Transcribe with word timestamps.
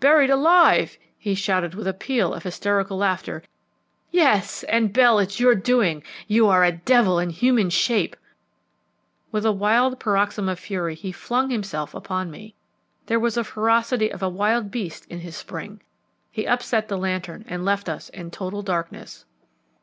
"Buried 0.00 0.30
alive!" 0.30 0.96
he 1.18 1.34
shouted, 1.34 1.74
with 1.74 1.86
a 1.86 1.92
peal 1.92 2.32
of 2.32 2.42
hysterical 2.42 2.96
laughter. 2.96 3.42
"Yes, 4.10 4.62
and, 4.62 4.94
Bell, 4.94 5.18
it's 5.18 5.38
your 5.38 5.54
doing; 5.54 6.02
you 6.26 6.48
are 6.48 6.64
a 6.64 6.72
devil 6.72 7.18
in 7.18 7.28
human 7.28 7.68
shape!" 7.68 8.16
With 9.30 9.44
a 9.44 9.52
wild 9.52 10.00
paroxysm 10.00 10.48
of 10.48 10.58
fury 10.58 10.94
he 10.94 11.12
flung 11.12 11.50
himself 11.50 11.92
upon 11.92 12.30
me. 12.30 12.54
There 13.04 13.20
was 13.20 13.34
the 13.34 13.44
ferocity 13.44 14.10
of 14.10 14.22
a 14.22 14.28
wild 14.30 14.70
beast 14.70 15.04
in 15.10 15.18
his 15.18 15.36
spring. 15.36 15.82
He 16.30 16.46
upset 16.46 16.88
the 16.88 16.96
lantern 16.96 17.44
and 17.46 17.62
left 17.62 17.86
us 17.90 18.08
in 18.08 18.30
total 18.30 18.62
darkness. 18.62 19.26